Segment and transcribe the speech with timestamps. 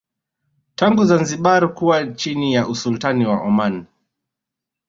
[0.75, 3.85] tangu Zanzibar kuwa chini ya Usultani wa Oman